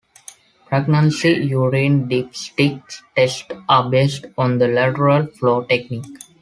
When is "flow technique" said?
5.27-6.07